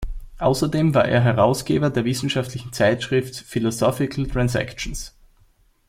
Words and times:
Außerdem 0.39 0.95
war 0.95 1.05
er 1.07 1.21
Herausgeber 1.21 1.91
der 1.91 2.05
wissenschaftlichen 2.05 2.73
Zeitschrift 2.73 3.35
Philosophical 3.37 4.25
Transactions. 4.25 5.13